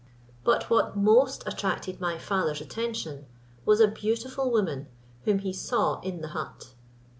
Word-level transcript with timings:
But 0.43 0.67
what 0.67 0.97
most 0.97 1.47
attracted 1.47 2.01
my 2.01 2.17
father's 2.17 2.59
attention 2.59 3.27
was 3.67 3.79
a 3.79 3.87
beautiful 3.87 4.49
woman 4.49 4.87
whom 5.25 5.37
he 5.37 5.53
saw 5.53 5.99
in 5.99 6.21
the 6.21 6.29
hut. 6.29 6.73